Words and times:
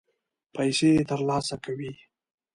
پیسې 0.55 0.91
ترلاسه 1.09 1.55
کوي. 1.65 1.93